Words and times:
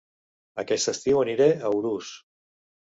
Aquest 0.63 0.91
estiu 0.93 1.21
aniré 1.25 1.51
a 1.71 1.75
Urús 1.83 2.13